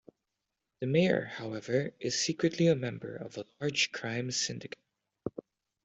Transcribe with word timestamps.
The 0.79 0.87
mayor, 0.87 1.25
however, 1.25 1.93
is 1.99 2.19
secretly 2.19 2.65
a 2.65 2.75
member 2.75 3.15
of 3.15 3.37
a 3.37 3.45
large 3.59 3.91
crime 3.91 4.31
syndicate. 4.31 4.79